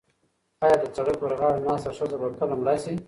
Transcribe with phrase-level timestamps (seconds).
[0.63, 2.93] ایا د سړک پر غاړه ناسته ښځه به کله مړه شي؟